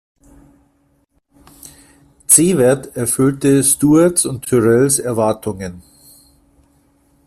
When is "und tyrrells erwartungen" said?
4.25-5.83